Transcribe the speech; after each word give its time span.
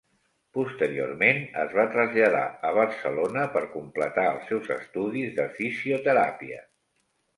Posteriorment 0.57 1.41
es 1.63 1.75
va 1.79 1.83
traslladar 1.97 2.41
a 2.69 2.73
Barcelona 2.77 3.43
per 3.57 3.63
completar 3.77 4.27
els 4.33 4.49
seus 4.53 4.73
estudis 4.79 5.37
de 5.41 5.47
fisioteràpia. 5.61 6.63